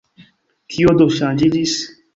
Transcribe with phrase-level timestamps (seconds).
[0.77, 1.81] Kio do ŝanĝiĝis?